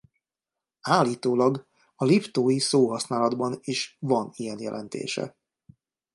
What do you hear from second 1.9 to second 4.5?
a liptói szóhasználatban is van